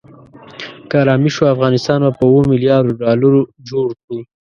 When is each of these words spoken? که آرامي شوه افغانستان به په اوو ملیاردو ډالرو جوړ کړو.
که 0.89 0.95
آرامي 1.01 1.29
شوه 1.35 1.49
افغانستان 1.55 1.99
به 2.05 2.11
په 2.17 2.23
اوو 2.29 2.41
ملیاردو 2.51 2.93
ډالرو 3.01 3.41
جوړ 3.69 3.87
کړو. 4.01 4.19